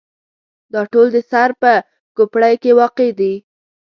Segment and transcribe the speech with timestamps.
[0.73, 1.71] دا ټول د سر په
[2.15, 3.33] کوپړۍ کې واقع دي.